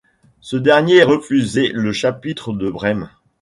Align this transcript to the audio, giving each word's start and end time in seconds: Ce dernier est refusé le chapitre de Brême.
Ce 0.39 0.55
dernier 0.55 0.95
est 0.95 1.03
refusé 1.03 1.67
le 1.71 1.91
chapitre 1.91 2.53
de 2.53 2.71
Brême. 2.71 3.11